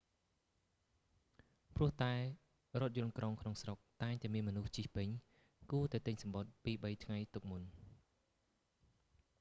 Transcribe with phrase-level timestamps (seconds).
[1.75, 2.13] ព្រោះតែ
[2.81, 5.07] រថយន្តក្រុងក្នុងស្រុកតែងតែមានមនុស្សជិះពេញ
[5.71, 7.63] គួរតែទិញសំបុត្រពីរបីថ្ងៃទុកមុន